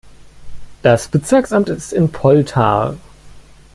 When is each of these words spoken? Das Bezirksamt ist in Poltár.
Das 0.81 1.09
Bezirksamt 1.09 1.69
ist 1.69 1.93
in 1.93 2.11
Poltár. 2.11 2.95